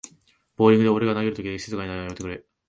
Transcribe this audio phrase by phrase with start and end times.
[0.57, 2.43] ボーリングで俺が投げるときだけ静かになるのやめてくれ